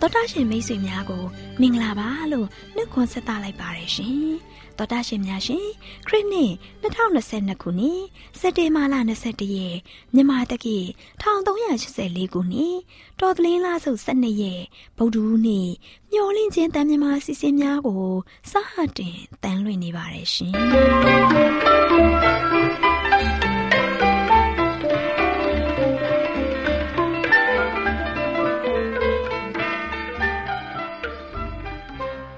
[0.00, 1.24] တော်တာရှင်မိတ်ဆွေများကို
[1.60, 4.36] မင်္ဂလာပါလို့နှုတ်ခွန်းဆက်သလိုက်ပါတယ်ရှင်။
[4.78, 5.66] တော်တာရှင်များရှင်
[6.06, 6.52] ခရစ်နှစ်
[6.82, 8.00] 2022ခုနှစ်
[8.40, 9.76] စက်တင်ဘာလ22ရက်
[10.14, 10.78] မြန်မာတက္ကီ
[11.22, 12.76] 1384ခုနှစ်
[13.20, 14.62] တော်သလင်းလားဆုပ်12ရက်
[14.96, 15.68] ဗုဒ္ဓဟူးနေ့
[16.12, 18.06] ညှို့လင့်ချင်းတန်မြန်မာစီစဉ်များကို
[18.50, 18.52] စ
[18.98, 20.52] တင်တန်လွင့်နေပါတယ်ရှင်။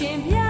[0.00, 0.49] champion.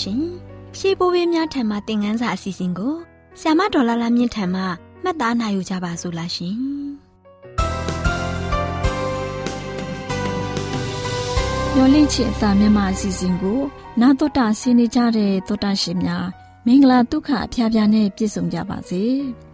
[0.00, 0.48] ရှင်များရှင်
[0.78, 2.94] ရှေးဘိုးဘေးများထံမှသင်ခန်းစာအစီအစဉ်ကို
[3.40, 4.62] ဆ iam ဒေါ်လာလာမြင့်ထံမှ
[5.02, 6.56] မှတ်သားနိုင်ယူကြပါစို့လားရှင်
[11.74, 13.60] မျော်လင့်ချစ်အတာမြန်မာအစီအစဉ်ကို
[14.00, 16.26] နာတော်တာဆင်းနေကြတဲ့တောတာရှင်များ
[16.66, 19.02] မင်္ဂလာဒုက္ခအဖျားဖျားနဲ့ပြည့်စုံကြပါစေ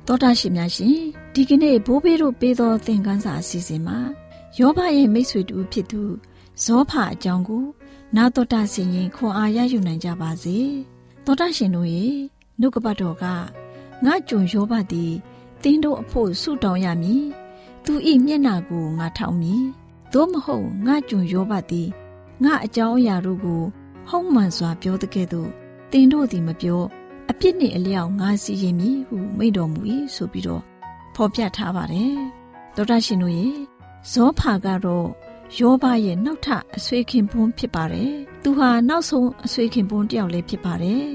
[0.07, 0.97] တောတာရှင်များရှင်
[1.35, 3.99] ဒီကနေ့ဘိုးဘေးတို့ပေးသောသင်ခန်းစာအစီအစဉ်မှာ
[4.59, 6.03] ယောဘရဲ့မိတ်ဆွေတူဖြစ်သူ
[6.65, 7.65] ဇောဖအကြောင်းကို
[8.17, 10.59] နာတော်တာဆင်ရင်ခွန်အားရယူနိုင်ကြပါစေ
[11.25, 12.15] တောတာရှင်တို့ရဲ့
[12.61, 13.25] နှုတ်ကပတ်တော်က
[14.05, 15.13] ငါကြုံယောဘသည်
[15.63, 17.25] တင်းတို့အဖို့ဆုတောင်းရမည်
[17.85, 19.65] သူဤမျက်နာကိုငါထောက်မည်
[20.13, 21.89] သို့မဟုတ်ငါကြုံယောဘသည်
[22.45, 23.63] ငါအကြောင်းအရာတို့ကို
[24.09, 25.51] ဟုံးမှန်စွာပြောတဲ့ကဲ့သို့
[25.93, 26.83] တင်တို့သည်မပြော
[27.31, 29.81] အပြစ်နှင့်အလျောက်ငါစီရင်မည်ဟုမိန့်တော်မူ၏
[30.15, 30.63] ဆိုပြီးတော့
[31.15, 32.17] ဖော်ပြထားပါတယ်
[32.77, 33.57] တောတာရှင်တို့ရဲ့
[34.11, 35.09] ဇောဖာကတော့
[35.59, 38.13] ယောဘရဲ့နောက်ထအဆွေခင်ပွန်းဖြစ်ပါတယ်
[38.43, 41.07] သူဟာနောက်ဆုံးအဆွေခင်ပွန်းတယောက်လည်းဖြစ်ပါတယ်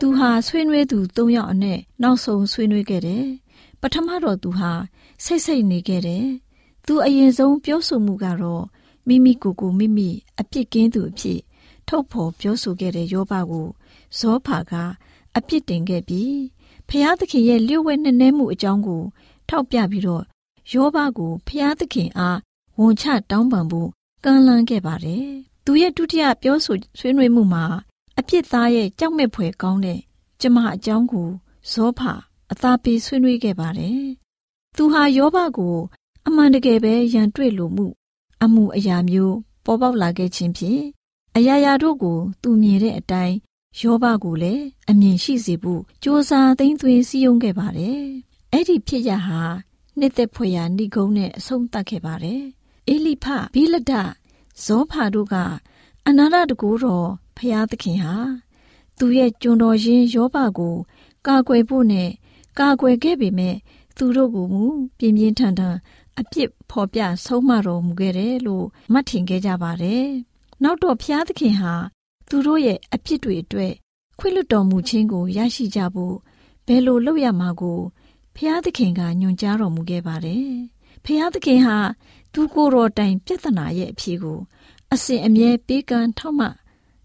[0.00, 3.26] သူဟာဆွေးနွေးသူ၃ယောက်အနက်နောက်ဆုံးဆွေးနွေးခဲ့တယ်
[3.80, 4.72] ပထမတော့သူဟာ
[5.24, 6.26] စိတ်စိတ်နေခဲ့တယ်
[6.86, 8.64] သူအရင်ဆုံးပြောဆိုမှုကတော့
[9.08, 10.08] မိမိကိုယ်ကိုမိမိ
[10.40, 11.40] အပြစ်ကင်းသူအဖြစ်
[11.88, 13.66] ထုတ်ဖော်ပြောဆိုခဲ့တဲ့ယောဘကို
[14.18, 14.72] ဇောဖာက
[15.36, 16.36] အပြစ်တင်ခဲ့ပြီး
[16.88, 19.02] ဖျားသခင်ရဲ့လျှို့ဝှက်နှဲမှုအကြောင်းကို
[19.48, 20.24] ထောက်ပြပြီးတော့
[20.72, 22.38] ယောဘကိုဖျားသခင်အား
[22.80, 23.88] ဝန်ချတောင်းပန်ဖို့
[24.24, 25.26] ကမ်းလှမ်းခဲ့ပါတယ်။
[25.64, 27.64] သူရဲ့ဒုတိယပြောဆိုဆွေးနွေးမှုမှာ
[28.18, 30.00] အပြစ်သားရဲ့ကြောက်မဲ့ဖွယ်ကောင်းတဲ့
[30.40, 31.28] ကျမအကြောင်းကို
[31.70, 32.12] ဇောဖာ
[32.52, 34.02] အသာပေးဆွေးနွေးခဲ့ပါတယ်။
[34.76, 35.76] သူဟာယောဘကို
[36.26, 37.86] အမှန်တကယ်ပဲရန်တွေ့လို့မှု
[38.42, 40.82] အမှုအရာမျိုးပေါ်ပေါက်လာခဲ့ခြင်းဖြင့်
[41.36, 43.36] အရာရာတို့ကို သူမြင်တဲ့အတိုင်း
[43.80, 48.02] ယောဘကိုလည်းအမြင်ရှိစေဖို့စ조사သိမ့်သွင်းစည်းရုံးခဲ့ပါတယ်။
[48.52, 49.42] အဲ့ဒီဖြစ်ရဟာ
[49.98, 52.42] နှစ်သက်ဖွယ်ရာဏိဂုံးနဲ့အဆုံးသတ်ခဲ့ပါတယ်။
[52.88, 53.92] အေလိဖဘိလဒ
[54.64, 55.34] ဇောဖာတို့က
[56.06, 58.16] အနာရတကူတော်ဖျားသခင်ဟာ
[58.98, 60.76] သူရဲ့ကျွန်တော်ရင်းယောဘကို
[61.26, 62.10] ကာကွယ်ဖို့နဲ့
[62.58, 63.56] ကာကွယ်ခဲ့ပေမဲ့
[63.96, 64.64] သူတို့ကမူ
[64.98, 65.76] ပြင်းပြင်းထန်ထန်
[66.18, 70.06] အပြစ်ဖော်ပြဆုံးမတော်မူခဲ့တယ်လို့မှတ်ထင်ခဲ့ကြပါတယ်။
[70.62, 71.72] နောက်တော့ဖျားသခင်ဟာ
[72.28, 73.72] သူတို့ရဲ့အပြစ်တွေအတွက်
[74.18, 76.16] ခွင့်လွတ်တော်မူခြင်းကိုရရှိကြဖို့
[76.66, 77.80] ဘယ်လိုလုပ်ရမှာကို
[78.36, 80.48] ဖျားသခင်ကညွှန်ကြားတော်မူခဲ့ပါတယ်။
[81.04, 81.76] ဖျားသခင်ဟာ
[82.38, 84.38] သူကိုယ်တော်တိုင်ပြဿနာရဲ့အဖြေကို
[84.92, 86.48] အစဉ်အမြဲပေးကမ်းထောက်မှ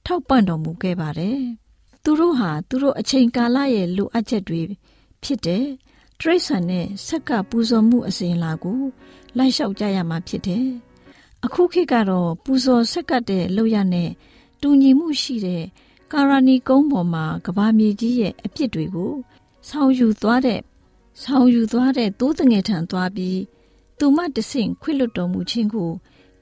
[0.06, 1.40] ထောက်ပံ့တော်မူခဲ့ပါတယ်။
[2.04, 4.62] သူတို့ဟာသူတို့အချိန်ကာလရဲ့လိုအပ်ချက်တွေ
[5.24, 5.66] ဖြစ်တဲ့
[6.20, 8.82] တရိษံနဲ့ဆက်ကပူဇော်မှုအစဉ်လာကို
[9.38, 10.68] လိုက်လျှောက်ကြရမှာဖြစ်တယ်။
[11.46, 14.10] အခုခေတ်ကတော့ပူဇော်ဆက်ကတဲ့လောက်ရနဲ့
[14.62, 15.64] တူညီမှုရှိတဲ့
[16.12, 19.14] ကာရာနီကုန်းပေါ်မှာကဘာမြေကြီးရဲ့အပြစ်တွေကို
[19.70, 20.60] ဆောင်းယူသွားတဲ့
[21.24, 23.40] ဆောင်းယူသွားတဲ့သိုးတငယ်ထံသွားပြီး
[24.04, 25.92] သူမတဆင့်ခွင့်လွတ်တော်မူခြင်းကို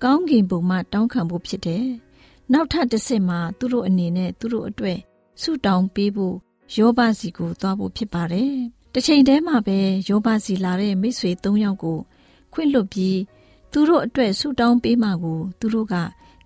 [0.04, 1.86] ကောင်းကင်ဘုံမှတောင်းခံဖို့ဖြစ်တယ်။
[2.54, 5.00] နောက်ထပ်တစ်ဆင့်မှာသူတို့အနေနဲ့သူတို့အတွက်
[5.42, 6.36] ဆုတောင်းပေးဖို့
[6.76, 8.54] ယောဘစီကိုသွားဖို့ဖြစ်ပါတယ်။
[8.94, 9.78] တစ်ချိန်တည်းမှာပဲ
[10.10, 11.98] ယောဘစီလာတဲ့မိတ်ဆွေ၃ယောက်ကို
[12.54, 13.20] ခွင့်လွတ်ပြီး
[13.72, 15.96] သူတို့အတွက်ဆုတောင်းပေးမှကိုသူတို့က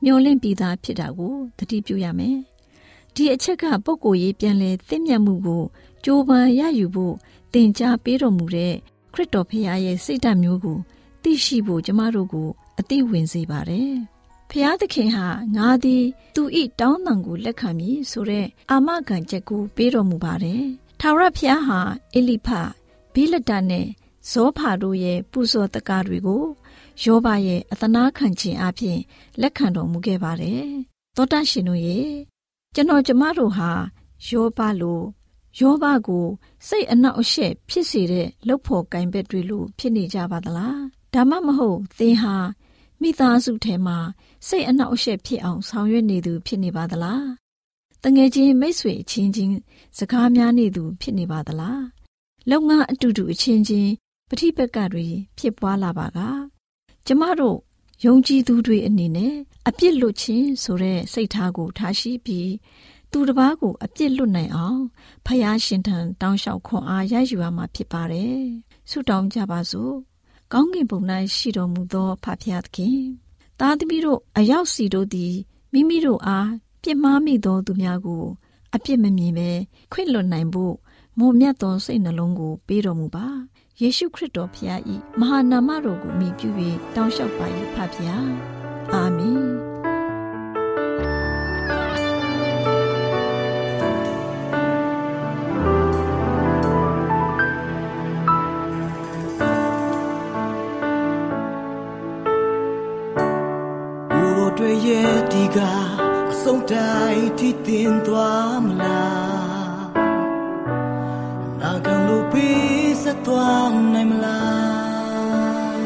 [0.03, 2.37] မျောလင့်ပြီးသားဖြစ်တာကိုသတိပြုရမယ်။
[3.13, 5.63] ဒီအချက်ကပုံကိုရေးပြန်လဲသိမြတ်မှုကို
[6.03, 7.15] ကြိုးပမ်းရယူဖို့
[7.53, 8.73] သင်ကြားပေးတော်မူတဲ့
[9.13, 10.79] ခရစ်တော်ဖခင်ရဲ့စိတ်ဓာတ်မျိုးကို
[11.23, 12.49] သိရှိဖို့ကျမတို့ကို
[12.79, 13.93] အသိဝင်စေပါတယ်။
[14.49, 15.27] ဖျားသခင်ဟာ
[15.57, 16.03] ငါသည်
[16.35, 20.63] သူဤတောင်းတန်ကိုလက်ခံမည်ဆိုတဲ့အာမခံချက်ကိုပေးတော်မူပါတယ်။
[20.99, 21.79] ထာဝရဘုရားဟာ
[22.13, 22.49] အေလိဖ
[23.13, 23.87] ဘိလဒနဲ့
[24.31, 26.43] ဇောဖာတို့ရဲ့ပူဇော်တကားတွေကို
[27.03, 28.99] ယောဘရဲ့အသနာခံခြင်းအပြင်
[29.41, 30.65] လက်ခံတော်မူခဲ့ပါတယ်။
[31.15, 32.09] သောတာရှင်တို့ရဲ့
[32.75, 33.69] ကျွန်တော်ကျမတို့ဟာ
[34.27, 35.01] ယောဘလို
[35.59, 36.25] ယောဘကို
[36.67, 40.81] စိတ်အနှောက်အယှက်ဖြစ်စေတဲ့လှုပ်ဖို့ကင်ဘက်တွေလိုဖြစ်နေကြပါသလား။
[41.13, 42.35] ဒါမှမဟုတ်သင်ဟာ
[43.01, 43.97] မိသားစုထဲမှာ
[44.47, 47.23] စိတ်အနှောက်အယှက်ဖြစ်အောင်ဆောင်ရွက်နေသူဖြစ်နေပါသလား။
[48.03, 49.55] တငယ်ချင်းမိတ်ဆွေအချင်းချင်း
[49.97, 51.81] စကားများနေသူဖြစ်နေပါသလား။
[52.49, 53.91] လုပ်ငန်းအတူတူအချင်းချင်း
[54.29, 56.19] ပဋိပက္ခတွေဖြစ်ပွားလာပါက
[57.07, 57.57] ကျမတို့
[58.05, 59.33] ယုံကြည်သူတွေအနေနဲ့
[59.67, 62.51] အပြစ်လွတ်ခြင်းဆိုတဲ့စိတ်ထားကိုထားရှိပြီး
[63.11, 64.81] သူတစ်ပါးကိုအပြစ်လွတ်နိုင်အောင်
[65.25, 68.37] ဖယားရှင်ထံတောင်းလျှောက်ခွန်အားရယူရမှာဖြစ်ပါတယ်။
[68.89, 69.95] ဆုတောင်းကြပါစို့။
[70.51, 70.99] ကောင်းကင်ဘုံ၌
[71.35, 73.01] ရှိတော်မူသောဖဖယားသခင်
[73.59, 75.33] သားသမီးတို့အရောက်စီတို့သည်
[75.73, 76.49] မိမိတို့အား
[76.83, 78.25] ပြစ်မှားမိသောသူများကို
[78.75, 79.49] အပြစ်မမြင်ပဲ
[79.91, 80.73] ခွင့်လွတ်နိုင်ဖို့
[81.19, 83.27] မုံမြတ်သောစိတ်နှလုံးကိုပေးတော်မူပါ။
[83.81, 84.79] ယေရှုခရစ်တော်ဖခင်၏
[85.19, 86.49] မဟာနာမတော်ကိုမြည်ပြု၍
[86.95, 87.45] တောင်းလျှောက်ပါ၏
[87.75, 88.09] ဖခင်
[88.93, 89.62] အာမင်
[104.65, 105.57] တွေရဲ့ဒီက
[106.31, 109.85] အစဆုံးတိုင်းထိတင်သွားမလား
[111.59, 115.83] နာခံလို့ပေးဆက်သွားနိုင်မလား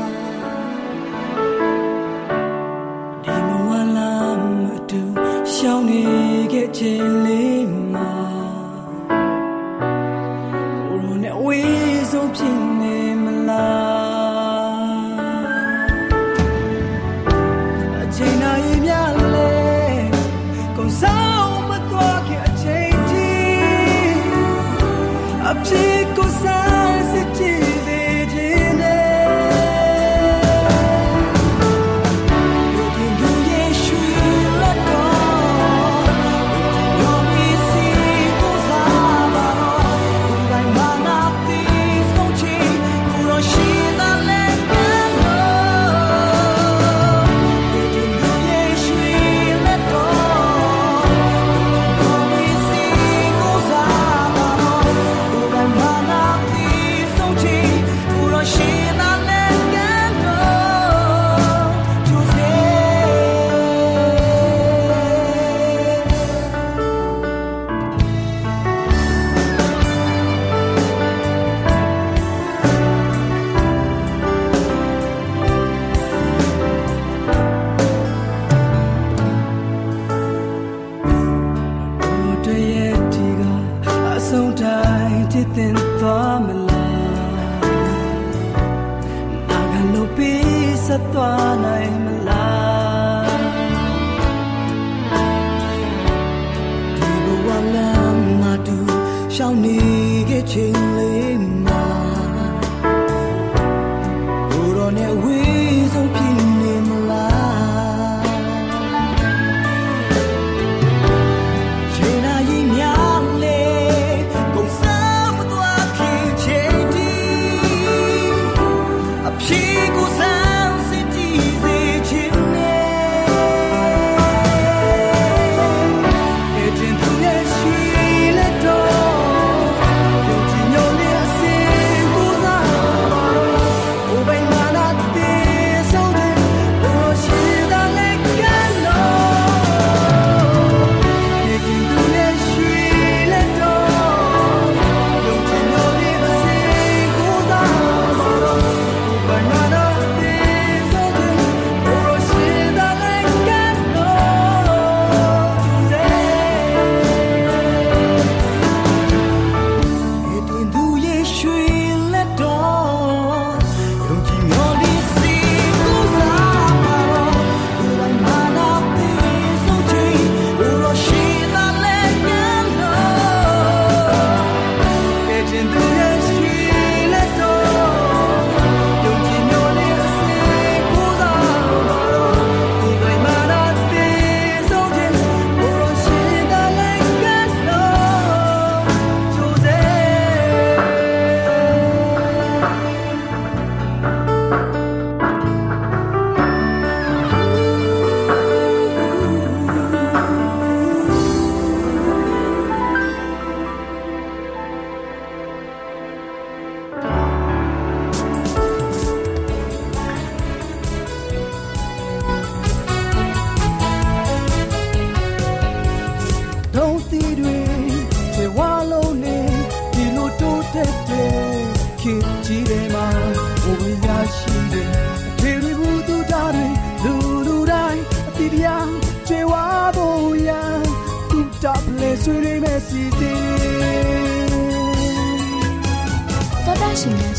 [3.24, 4.14] ဒီမဝလာ
[4.64, 5.02] မတူ
[5.54, 6.04] ရှောင်းနေ
[6.54, 7.57] ခဲ့ခြင်းလေး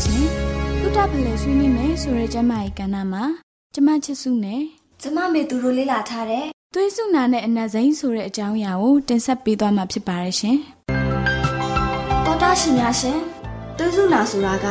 [0.03, 3.23] ရှင်များရှင်ကုတဖလဲဆွေးနွေးမယ်ဆိုတဲ့ကျမရဲ့ကဏ္ဍမှာ
[3.73, 4.61] ကျမချစ်စုနဲ့
[5.01, 10.57] ကျမမေသူတို့လေ့လာထားတဲ့သွေးစုနာနဲ့အနက်စိမ်းဆိုတဲ့အကြောင်းအရာကိုတင်ဆက်ပေးသွားမှာဖြစ်ပါတယ်ရှင်
[12.25, 13.19] တောတာရှင်များရှင်
[13.77, 14.67] သွေးစုနာဆိုတာက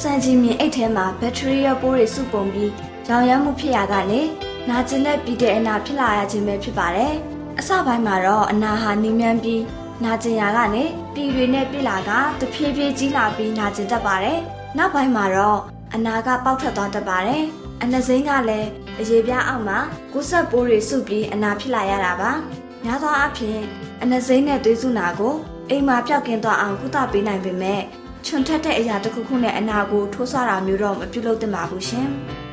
[0.00, 2.72] စံချီမြင်အိတ်ထဲမှာဘက်ထရီယာပိုးတွေစုပုံပြီး
[3.08, 4.20] ရောင်ရမ်းမှုဖြစ်ရကနေ
[4.68, 7.14] နာကျင်တဲ့ပြီးတဲ့အနာဖြစ်လာရခြင်းပဲဖြစ်ပါတယ်
[7.58, 9.62] အစပိုင်းမှာတော့အနာဟာနှင်းမြန်းပြီး
[10.04, 14.40] နာကျင်ရာကနေပြည်တွေနဲ့ပြစ်လာကတဖြည်းဖြည်းကြီးလာပြီးနာကျင်တတ်ပါတယ်
[14.78, 15.60] နောက်ပိုင်းမှာတော့
[15.94, 17.44] အနာကပေါက်ထွက်သွားတတ်ပါတယ်
[17.82, 18.68] အနှစိမ်းကလည်း
[19.00, 19.78] အရေပြားအောက်မှာ
[20.12, 22.30] ကုဆက်ပိုးတွေစုပြီးအနာဖြစ်လာရတာပါ
[22.84, 23.60] များသောအားဖြင့်
[24.02, 25.34] အနှစိမ်းနဲ့သွေးစုနာကို
[25.70, 27.80] အိမ်မှာပျောက်ကင်းသွားအောင်ကုသပေးနိုင်ပေမဲ့
[28.26, 32.06] ချွန်ထက်တဲ့အရာတစ်ခုခုနဲ့အနာကိုထိုးဆတာမျိုးတော့မပြုလုပ်သင့်ပါဘူးရှင်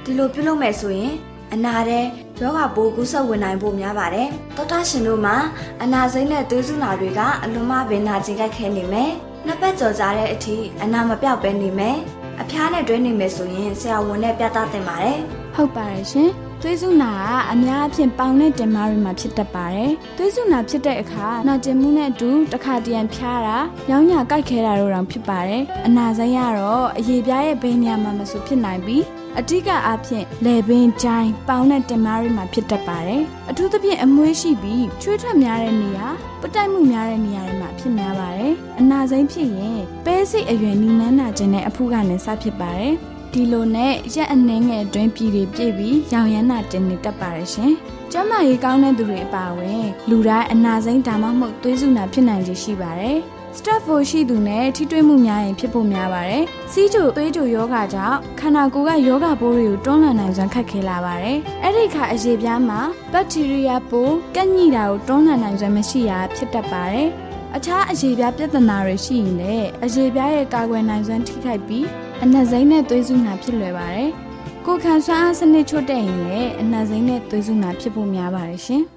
[0.04, 1.14] ဒီလိုပြုလုပ်မယ်ဆိုရင်
[1.54, 2.06] အနာတဲ့
[2.42, 5.36] ယောဂပိုးကူးစက်ဝင်နိုင်ဖို့များပါတယ်။သောတာရှင်တို့မှာ
[5.84, 9.12] အနာစိမ့်တဲ့သွေးစုနာတွေကအလွန်မှပင်နာကျင်ကြိုက်ခဲနေမယ်။
[9.46, 11.98] နှစ်ပတ်ကြော်ကြတဲ့အထိအနာမပြောက်ပဲနေမယ်။
[12.42, 15.20] အဖျားနဲ့တွဲနေမယ်ဆိုရင်ဆရာဝန်နဲ့ပြသသင့်ပါတယ်။
[15.56, 16.30] ဟုတ်ပါတယ်ရှင်
[16.62, 23.58] သွေးစုနာကအများအဖြစ်ပေါင်နဲ့တင်မားတွေမှာဖြစ်တတ်ပါတယ်သွေးစုနာဖြစ်တဲ့အခါနာကျင်မှုနဲ့အတူတစ်ခါတရံဖျားတာ
[23.90, 29.04] ရောင်းညာကြိုက်ခဲတာတို့တောင်ဖြစ်ပါတယ်အနာစိမ်းကတော့အရေပြားရဲ့ဘယ်နေရာမှာမဆိုဖြစ်နိုင်ပြီး
[29.40, 36.08] အတိကအားဖြင့်လေပင်ချိုင်းပေါင်နဲ့တင်မားတွေမှာဖြစ်တတ်ပါတယ်အထူးသဖြင့်အမွှေးရှိပြီးချွေးထွက်များတဲ့နေရာ
[36.42, 42.94] ပတိုက်မှုများတဲ့နေရာတွေမှာဖြစ်များပါတယ်အနာစိမ်းဖြစ်ရင်ပဲစိတ်အရွယ်နီနန်းနာခြင်းနဲ့အဖုကနေစဖြစ်ပါတယ်
[43.34, 47.72] ဒီလိုနဲ့ရက်အနှင်းငယ်အတွင်းပြည်တွေပြည့်ပြီးရောင်ရမ်းတာတင်နေတတ်ပါတယ်ရှင်။
[48.12, 53.18] ကျန်းမာရေးကောင်းတဲ့သူတွေအပါအဝင်လူတိုင်းအနာစိမ်းဒါမှမဟုတ်သွေးစုနာဖြစ်နိုင်ခြေရှိပါတယ်။
[53.58, 62.80] Staph ရှိသူနဲ့ထိတွေ့မှုများရင်ဖြစ်ဖို့များပါတယ်။စီးကျိုသွေးကျိုယောဂကြောင့်ခန္ဓာကိုယ်ကယောဂပိုးတွေကိုတွန်းလှန်နိုင်စွမ်းခက်ခဲလာပါတယ်။အဲ့ဒီခါအရေပြားမှာ
[63.14, 67.08] ဘက်တီးရီးယားပိုးကန့်ညိတာကိုတွန်းလှန်နိုင်စွမ်းမရှိတာဖြစ်တတ်ပါတယ်။
[67.56, 71.86] အခြားအရေပြားပြဿနာတွေရှိရင်လည်းအရေပြားရဲ့ကာကွယ်နိုင်စွမ်းထိခိုက်ပြီး
[72.24, 74.10] အနက်စိမ့်နဲ့သွေးစုနာဖြစ်လွယ်ပါတယ်။
[74.66, 78.84] ကိုယ်ခံစွမ်းအားစနစ်ချွတ်တဲ့ရင်လည်းအနက်စိမ့်နဲ့သွေးစုနာဖြစ်ဖို့များပါတယ်ရှင်။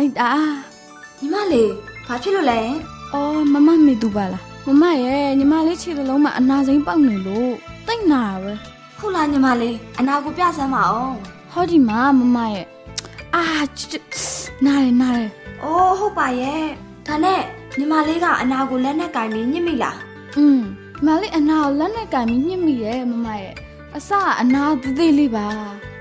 [0.00, 0.32] လိုက်တာ
[1.20, 1.70] ညီမလေး
[2.06, 2.60] ဘာဖြစ်လို့လဲ။
[3.12, 7.52] အော်မမမေတူပါလား။မမရဲ့ညီမလေးခြေတစ်လုံးမှာအနာစိမ့်ပေါက်နေလို့
[7.86, 8.52] တိတ်နာပဲ
[8.98, 11.16] ဟုတ်လားညီမလေးအနာကိုပြဆမ်းပါအောင်။
[11.52, 12.66] ဟောဒီမှာမမရဲ့
[13.34, 13.44] အာ
[13.78, 14.04] ချစ်
[14.66, 15.22] နားရနားရ
[15.62, 16.64] အိုးဟုတ်ပါရဲ့
[17.06, 17.40] ဒါနဲ့
[17.78, 19.98] ညီမလေးကအနာကိုလက်နဲ့ကင်ပြီးညှစ်မိလား
[20.36, 20.60] อืม
[20.94, 23.54] ညီမလေးအနာကိုလက်နဲ့ကင်ပြီးညှစ်မိတယ်မမရဲ့
[23.96, 25.46] အစကအနာသေးသေးလေးပါ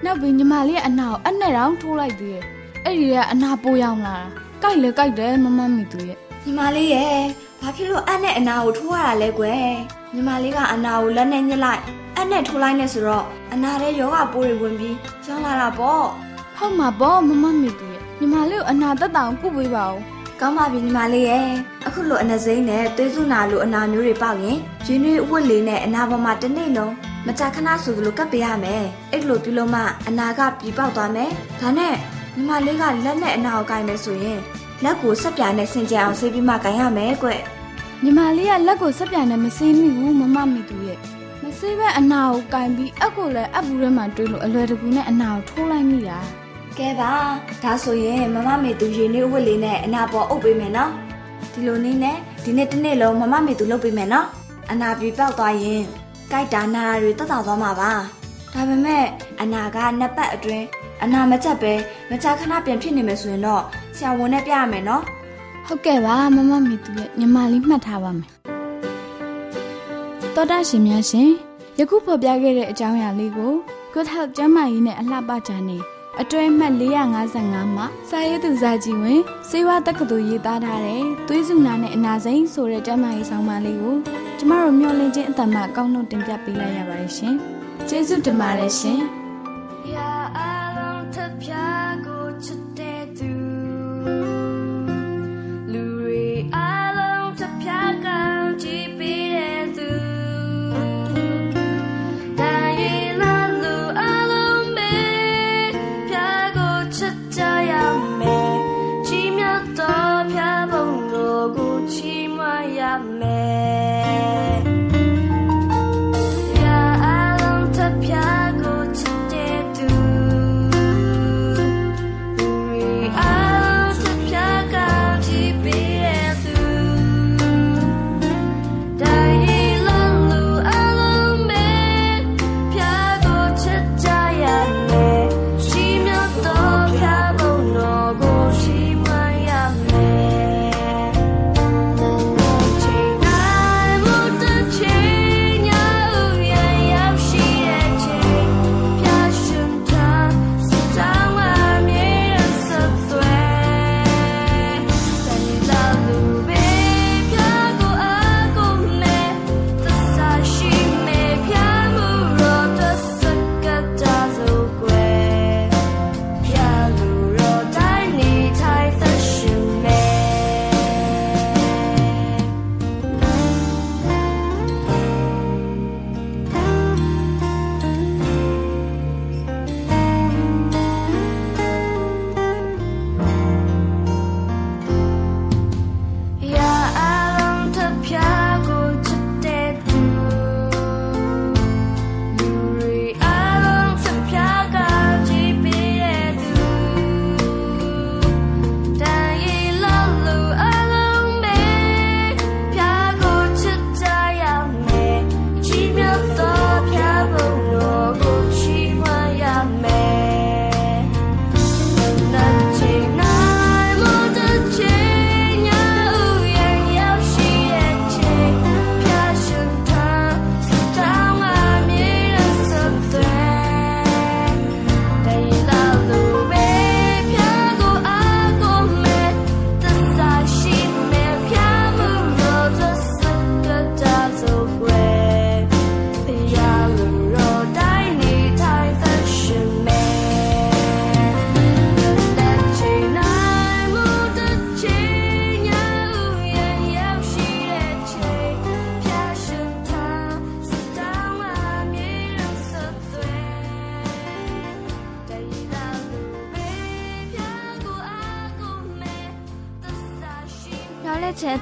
[0.04, 2.46] နောက်ပြီးညီမလေးရဲ့အနာကိုအနဲ့တောင်ထိုးလိုက်သေးတယ်
[2.86, 4.26] အဲ့ဒီကအနာပိုးရောက်လာတာ
[4.62, 7.20] ကြိုက်လေကြိုက်တယ်မမမီသူရဲ့ညီမလေးရဲ့
[7.62, 9.70] ဘာဖြစ်လို့အပ်နဲ့အနာကိုထိုးရတာလဲကွယ်
[10.14, 11.82] ညီမလေးကအနာကိုလက်နဲ့ညှစ်လိုက်
[12.16, 16.06] အပ်နဲ့ထိုးလိုက်နေဆိုတော့အနာထဲယောဂပိုးတွေဝင်ပြီးရောင်းလာတာပေါ့
[16.58, 20.00] ဟုတ်မှာပေါ့မမမီသူရဲ့ညီမလေးကိုအနာတက်တောင်ကုပေးပါဦး
[20.40, 21.48] ကောင်းပါပြီညီမလေးရဲ့
[21.88, 26.94] အခုလိုအနစိမ့်နဲ့သွေးစုနာလိုအနာမျိုးတွေပေါက်ရင်ရင်းနှီးအဝတ်လေးနဲ့အနာပေါ်မှာတစ်နေ့လုံး
[27.28, 31.96] မကြာခဏဆိုသလိုကပ်ပေးရမယ်အဲ့လိုပြုလို့မှအနာကပြီးပေါက်သွားမယ်ဒါနဲ့
[32.40, 34.40] ညီမလေးကလက်နဲ့အနာကိုကင်မယ်ဆိုရင်
[34.84, 37.30] လက်ကိုဆက်ပြာနဲ့ဆင်ကြအောင်ဆေးပြီးမှကင်ရမယ်ကွ
[38.04, 41.00] ညီမလေးကလက်ကိုဆက်ပြန်နဲ့မဆေးမိဘူးမမမီသူရဲ့
[41.44, 46.20] မဆေးပဲအနာကိုကင်ပြီးအက်ကိုလည်းအက်ဘူးထဲမှာတွေးလို့အလွယ်တကူနဲ့အနာကိုထိုးလိုက်မိတာ
[46.78, 47.12] ကဲပါ
[47.64, 50.92] ဒါဆိုရင်မမမေသူရေနေဝတ်လေးနဲ့အနာပေါ်အုပ်ပေးမယ်နော်
[51.54, 54.28] ဒီလိုနည်းနဲ့ဒီနေ့တစ်နေ့လုံးမမမေသူလုပ်ပေးမယ်နော်
[54.72, 55.84] အနာပြေပေါက်သွားရင်
[56.32, 57.92] ကြိုက်တာနာတာတွေတက်တာသွားမှာပါ
[58.54, 59.06] ဒါပေမဲ့
[59.42, 60.66] အနာကနှစ်ပတ်အတွင်း
[61.04, 61.74] အနာမကျက်ပဲ
[62.12, 63.64] မကြာခဏပြန်ဖြစ်နေမယ်ဆိုရင်တော့
[63.96, 65.04] ဆရာဝန်နဲ့ပြရမယ်နော်
[65.68, 68.30] ဟုတ်ကဲ့ပါမမမီသူရဲ့ညီမလေးမှတ်ထားပါမယ်
[70.36, 71.30] တော်တာရှင်များရှင်
[71.80, 73.54] ယခုဖော်ပြခဲ့တဲ့အကြောင်းအရာလေးကို
[73.94, 75.78] Good Health ကျန်းမာရေးနဲ့အလှပကြနေ
[76.22, 76.74] အတွဲမှတ်
[77.24, 83.96] 455မှာစာရေးသူဇာကြီးဝင်စေဝါတက္ကသိုလ်ရေးသားထားတဲ့သွေးစုနာနဲ့အနာစိမ်းဆိုတဲ့ကျန်းမာရေးဆောင်ပါလေးကို
[84.38, 87.36] ကျမတို့မျှဝင့်ခြင်းအတ္တမအကောင်းဆုံးတင်ပြပေးလိုက်ရပါတယ်ရှင်
[87.90, 89.02] ကျေးဇူးတင်ပါတယ်ရှင်
[91.40, 91.56] 飘
[92.04, 92.09] 过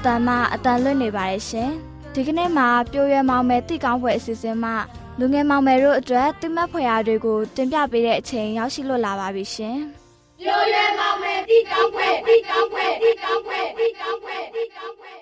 [0.08, 1.70] တန်မှအတန်လွတ်နေပါတယ်ရှင်
[2.14, 4.74] ဒီကနေ့မှာပြိုရွယ်မောင်မယ်တိကောင်းပွဲအစီအစဉ်မှာ
[5.18, 9.78] လူငယ်မောင်မယ်တို့အတွက်တိမတ်ဖွယ်ရာတွေကိုတင်ပြပေးတဲ့အချိန်ရောက်ရှိလို့လာပါပြီရှင်
[10.40, 15.12] ပြိုရွယ်မောင်မယ်တိကောင်းပွဲတိကောင်းပွဲတိကောင်းပွဲတိကောင်းပွဲတိကောင်းပွဲ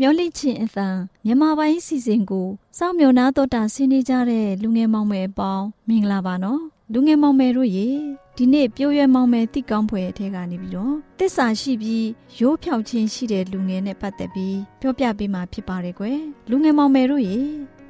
[0.00, 0.88] မျောလိချင်းအသံ
[1.24, 2.48] မြန်မာပိုင်းစီစဉ်ကို
[2.78, 7.88] စောင့်မျှော်နာတော်တာဆင်းနေကြတဲ့လူငယ်မောင်မယ်အပေါင်းမင်္ဂလာပါနော် လူငယ်မောင်မယ်တို့ရေ
[8.36, 12.06] ဒီနေ့ပြိုးရွယ်မောင်မယ်တိကောင်းဖွယ်အထက်ကနေပြီးတော့တစ္ဆာရှိပြီး
[12.38, 16.20] ရိုးဖြောက်ခြင်းရှိတဲ့လူငယ်နဲ့ပတ်သက်ပြီးပြောပြပေးမှာဖြစ်ပါတယ်ကွယ်
[16.50, 17.38] လူငယ်မောင်မယ်တို့ရေ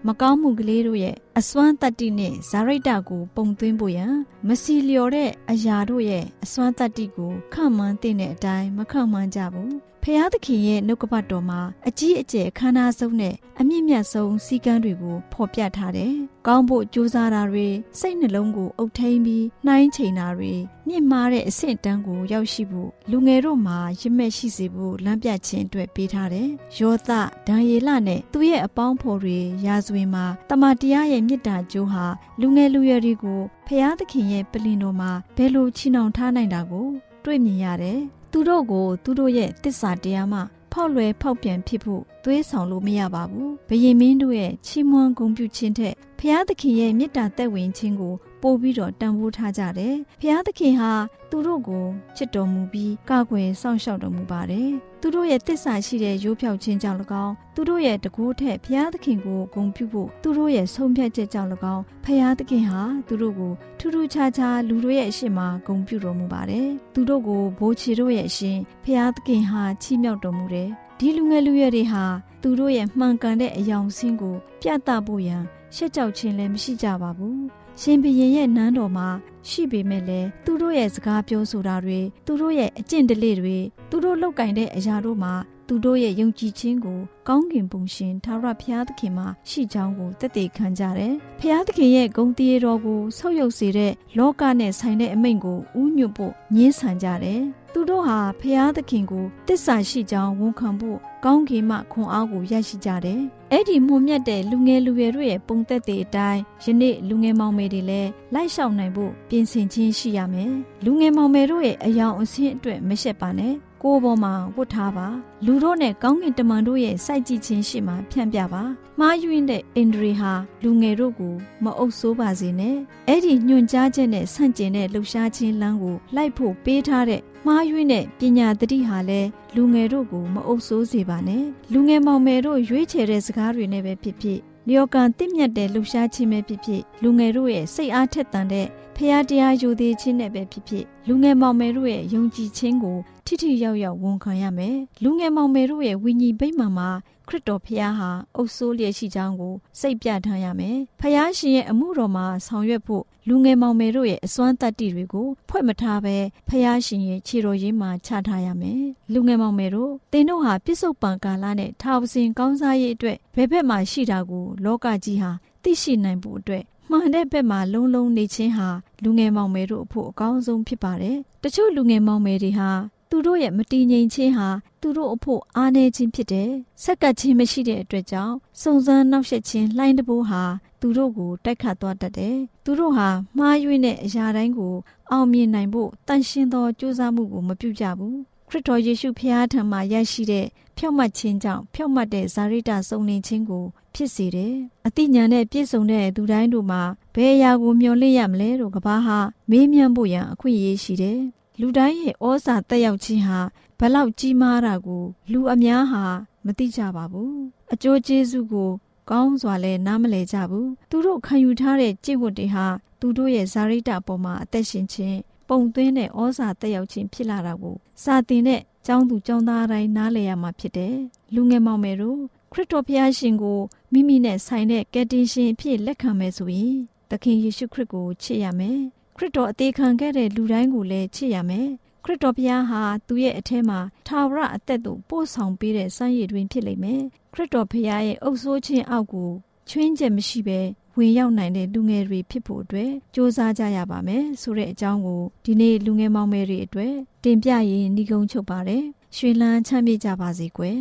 [0.07, 4.13] မကောင်းမှုကလေးတို့ရဲ့အစွမ်းတတ္တိနဲ့ဇာရိတ္တကိုပုံသွင်းဖို့ရန်
[4.47, 9.73] မစီလျော်တဲ့အရာတို့ရဲ့အစွမ်းတတ္တိကိုခန့်မှန်းတဲ့အတိုင်းမခန့်မှန်းကြဘူး
[10.11, 16.15] ဖျားသခင်ရဲ့နှုတ်ကပတ်တော်မှာအကြီးအကျယ်ခမ်းနားဆုံးနဲ့အမြင့်မြတ်ဆုံးစည်းကမ်းတွေကိုဖော်ပြထားတယ်။
[16.47, 17.69] ကောင်းဖို့ကြိုးစားတာတွေ
[17.99, 20.53] စိတ်နှလုံးကိုအုပ်ထိန်ပြီးနှိုင်းချိန်တာတွေ
[20.89, 27.11] မြင့်မားတဲ့အဆင့်တန်းကိုရောက်ရှိဖို့လူငယ်တို့မှာရင့်မဲ့ရှိစေဖို့လမ်းပြခြင်းအတွက်ပေးထားတယ်။ယောသ
[27.47, 32.05] ဒံယေလနဲ့သူ့ရဲ့အပေါင်းဖော်တွေရာဇဝင်မှာတမန်တရားရဲ့မြစ်တာကျိုးဟာ
[32.41, 36.89] လူငယ်လူရွယ်တွေကိုဖျားသခင်ရဲ့ပလင်တော်မှာဘယ်လိုချီနှောင်ထားနိုင်တာကို
[37.25, 38.01] တွေ့မြင်ရတယ်။
[38.41, 40.41] သူတို့ကို သူတို့ရဲ့တစ္ဆာတရားမှ
[40.73, 50.93] ဖောက်လွယ်ဖောက်ပြန်ဖြစ်ဖို့သွေးဆောင်လို့မရပါဘူး။ဘယင်မင်းတို့ရဲ့ချီးမွမ်းဂုဏ်ပြုခြင်းထက်ဖျားသခင်ရဲ့မေတ္တာသက်ဝင်ခြင်းကို ပို့ပြီးတော့တန်ဖိုးထားကြတယ်။ဖျားသခင်ဟာ
[51.31, 54.71] သူတို့ကိုချစ်တော်မူပြီးကာကွယ်စောင့်ရှောက်တော်မူပါတယ်။
[55.01, 72.05] သူတို့ရဲ့တစ္ဆာရှိတဲ့ရိုးဖြောက်ခြင်းကြောင့်၎င်းသူတို့ရဲ့တကိုးထက်ဖျားသခင်ကိုဂုဏ်ပြုဖို့သူတို့ရဲ့ဆုံးဖြတ်ချက်ကြောင့်၎င်းဖျားသခင်ဟာသူတို့ကိုထူးထူးခြားခြားလူတို့ရဲ့အရှိမဂုဏ်ပြုတော်မူပါတယ်။သူတို့ကိုဘိုးချီတို့ရဲ့အရှင်ဖျားသခင်ဟာချီးမြှောက်တော်မူတယ်။ဒီလူငယ်လူရွယ်တွေဟာ
[72.43, 75.43] သူတို့ရဲ့မှန်ကန်တဲ့အယောင်ဆင်းကို ပြသဖို့ရန်
[75.75, 77.41] ရှက်ကြောက်ခြင်းလည်းမရှိကြပါဘူး
[77.83, 79.09] ရှင်ဘရင်ရဲ့နန်းတော်မှာ
[79.49, 83.57] ရှိပေမဲ့လည်းသူတို့ရဲ့စကားပြောဆိုတာတွေသူတို့ရဲ့အကျင့်ဓလေ့တွေ
[83.91, 85.35] သူတို့လောက်ကင်တဲ့အရာတို့မှာ
[85.71, 97.41] သူတို့ရဲ့ယုံကြည်ခြင်းကိုကောင်းကင်ပုံရှင်သာရဘုရားသခင်မှာရှိကြောင်းကိုသက်သေခံကြတယ်။ဘုရားသခင်ရဲ့ဂုဏ်တရားတော်ကိုဆောက်ယုပ်စေတဲ့လောကနဲ့ဆိုင်တဲ့အမိန့်ကိုဥညွတ်ဖို့ညှင်းဆန်ကြတယ်။
[97.73, 103.21] သူတို့ဟာဘုရားသခင်ကိုတစ္ဆာရှိကြောင်းဝန်ခံဖို့ကောင်းကင်မှခွန်အားကိုရရှိကြတယ်။
[103.53, 110.53] အဲ့ဒီမှုမြတ်တဲ့လူငယ်လူရွယ်တို့ရဲ့ပုံသက်တဲ့အတိုင်းယနေ့လူငယ်မောင်မယ်တွေလည်းလိုက်လျှောက်နိုင်ဖို့ပြင်ဆင်ခြင်းရှိရမယ်။
[110.85, 115.07] လူငယ်မောင်မယ်တို့ရဲ့အယောင်အဆင်းအတွက်မရှက်ပါနဲ့။ ကိုယ်ပေါ်မှာဝတ်ထားပါ
[115.47, 118.63] လူတို့နဲ့ကောင်းကင်တမန်တို့ရဲ့စိုက်ကြည့်ခြင်းရှိမှဖြန့်ပြပါ
[118.99, 122.77] မှားယွင်းတဲ့အိန္ဒြေဟာလူငယ်တို့ကိုမအုပ်ဆိုးပါစေနဲ့
[123.09, 138.67] အဲ့ဒီညွန်ကြားချက်နဲ့ဆန့်ကျင်တဲ့လှုပ်ရှားခြင်းလမ်းကိုလိုက်ဖို့ပေးထားတဲ့မှားယွင်းတဲ့ပညာတတိဟာလည်းလူငယ်တို့ကိုမအုပ်ဆိုးစေပါနဲ့လူငယ်မောင်မယ်တို့ရွေးချယ်တဲ့စကားတွေနဲ့ပဲဖြစ်ဖြစ်လျော်ကန်တင့်မြတ်တဲ့လှူရှားခြင်းပဲဖြစ်ဖြစ်လူငယ်တို့ရဲ့စိတ်အားထက်သန်တဲ့
[139.01, 146.89] ဖရာတရားယူသေးခြင်းနဲ့ပဲဖြစ်ဖြစ်လူငယ်မောင်မယ်တို့ရဲ့ယုံကြည်ခြင်းကိုထိထိရောက်ရောက်ဝန်ခံရမယ်လူငယ်မောင်မယ်တို့ရဲ့ဝိညာဉ်ဗိမာန်မှာ
[147.29, 156.17] ခရစ်တော်ဖခင်ဟာအုပ်ဆိုးလျက်ရှိကြောင်းကိုစိတ်ပြထားရမယ်။ဖခင်ရှင်ရဲ့အမှုတော်မှာဆောင်ရွက်ဖို့လူငယ်မောင်မယ်တို့ရဲ့အစွမ်းတတ္တိတွေကိုဖွဲ့မထားဘဲ
[156.49, 158.83] ဖခင်ရှင်ရဲ့ခြေတော်ရင်းမှာချထားရမယ်။
[159.13, 165.31] လူငယ်မောင်မယ်တို့သင်တို့ဟာပြစ္ဆုတ်ပံကာလနဲ့ထာဝစဉ်ကောင်းစားရေးအတွက်ဘယ်ဘက်မှာရှိတာကိုလောကကြီးဟာ
[165.63, 168.69] သိရှိနိုင်ဖို့အတွက် မှန်တဲ့ဘက်မှာလုံးလုံးနေခြင်းဟာ
[169.03, 172.71] လူငယ်မောင်မယ်တို့အဖို့အကောင်းဆုံးဖြစ်ပါတယ်။တချို့လူငယ်မောင်မယ်တွေဟာ
[173.11, 174.49] သူတို့ရဲ့မတည်ငြိမ်ခြင်းဟာ
[174.81, 176.51] သူတို့အဖို့အားနည်းခြင်းဖြစ်တယ်။
[176.83, 180.43] ဆက်ကပ်ခြင်းမရှိတဲ့အတွက်ကြောင့်စုံစမ်းနှောက်ယှက်ခြင်းလှိုင်းတဘိုးဟာ
[180.81, 184.75] သူတို့ကိုတိုက်ခတ်သွားတတ်တယ်။သူတို့ဟာမှားယွင်းတဲ့အရာတိုင်းကို
[185.11, 188.17] အောင်မြင်နိုင်ဖို့တန်ရှင်းသောကြိုးစားမှုကိုမပြုကြဘူး။
[188.49, 190.47] ခရစ်တော်ယေရှုဖခင်ထံမှရရှိတဲ့
[190.77, 193.65] ဖြောက်မှတ်ခြင်းကြောင့်ဖြောက်မှတ်တဲ့ဇာရိတစုံလင်ခြင်းကို
[193.99, 194.55] ဖြစ်စေတယ်။
[194.87, 196.83] အတိညာနဲ့ပြည့်စုံတဲ့သူတိုင်းတို့မှာ
[197.15, 199.19] ဘယ်အရာကိုမျှော်လင့်ရမလဲလို့ကဘာဟာ
[199.51, 201.21] မေးမြန်းဖို့ရန်အခွင့်အရေးရှိတယ်။
[201.61, 203.39] လူတိုင်းရဲ့ဩဇာတက်ရောက်ခြင်းဟာ
[203.79, 206.05] ဘလောက်ကြီးမားတာကိုလူအများဟာ
[206.45, 207.35] မသိကြပါဘူး။
[207.73, 208.71] အကျိုးကျေးဇူးကို
[209.11, 212.67] ကောင်းစွာလဲနားမလည်ကြဘူး။သူတို့ခံယူထားတဲ့ကြိတ်ဝတ်တွေဟာ
[213.01, 220.97] သူတို့ရဲ့ဇာရိတပေါ်မှာအသက်ရှင်ခြင်းပုံသွင်းတဲ့ဩဇာတက်ရောက်ခြင်းဖြစ်လာတာကိုစာတင်တဲ့ကျောင်းသူကျောင်းသားတိုင်းနားလည်ရမှာဖြစ်တယ်။
[221.35, 222.21] လူငယ်မောင်မယ်တို့
[222.53, 223.59] ခရစ်တော်ဘုရားရှင်ကို
[223.93, 226.77] မိမိနဲ့ဆိုင်တဲ့ကယ်တင်ရှင်အဖြစ်လက်ခံမယ်ဆိုရင်
[227.11, 228.79] သခင်ယေရှုခရစ်ကိုချစ်ရမယ်။
[229.17, 231.69] ခရစ်တော်အသေးခံခဲ့တဲ့လူတိုင်းကိုလည်းချစ်ရမယ်။
[232.05, 239.31] ခရစ်တော်ဘုရားဟာသူ့ရဲ့အထက်မှာထာဝရအသက်ကိုပို့ဆောင်ပေးတဲ့စံရည်တွင်ဖြစ်လိမ့်မယ်။ခရစ်တော်ဘုရားရဲ့အုပ်ဆိုးခြင်းအောက်ကို
[239.69, 240.61] ချွင်းချက်မရှိဘဲ
[240.97, 248.85] ဝင်ရောက်နိုင်တဲ့လူငယ်တွေဖြစ်ဖို့အတွက်စ조사ကြရပါမယ်ဆိုတဲ့အကြောင်းကိုဒီနေ့လူငယ်မောင်မယ်တွေအတွက်တင်ပြရင်းညီကုံချုပ်ပါတယ်
[249.17, 250.81] ရွှေလန်းချမ်းမြေ့ကြပါစေကွယ်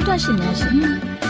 [0.00, 0.74] ဒ္ဓရှင်များရှင်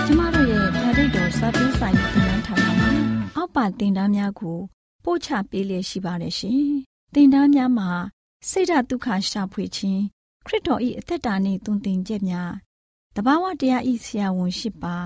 [0.06, 2.88] ကျမတို့ရဲ့ဗာဒိတ်တော်စပေးဆိုင်တင်နန်းဌာနမှာ
[3.36, 4.58] အောက်ပါတင်ဒားများကို
[5.04, 6.62] ပို့ချပေးလျက်ရှိပါတယ်ရှင်။
[7.14, 7.90] တင်ဒားများမှာ
[8.48, 10.02] စိတ်ဓာတ်ဒုက္ခရှာဖွေခြင်း
[10.46, 12.52] ခရစ်တော်၏အသက်တာနှင့်တုန်တင်ချက်များ
[13.16, 14.96] တဘာဝတရားဤဆရာဝန်ရှိပါ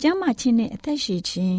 [0.00, 1.58] ကျမ်းမာခြင်းနှင့်အသက်ရှိခြင်း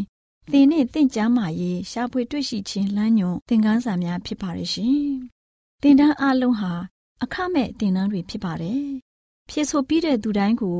[0.51, 5.01] သင်နှင့်တင့်ကြမာရေးရှာဖွေတွေ့ရှိခြင်းလမ်းညွန်သင်ခန်းစာများဖြစ်ပါရဲ့ရှင်။
[5.81, 6.73] တင်ဒန်းအလုံးဟာ
[7.23, 8.85] အခမဲ့တင်ဒန်းတွေဖြစ်ပါတယ်။
[9.49, 10.79] ဖြစ်ဆိုပြီးတဲ့သူတိုင်းကို